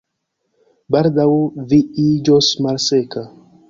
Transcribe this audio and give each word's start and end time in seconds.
Baldaŭ 0.95 1.27
vi 1.69 1.81
iĝos 2.09 2.53
malseka 2.67 3.29